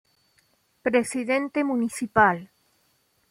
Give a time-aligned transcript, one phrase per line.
[0.81, 2.49] Presidente municipal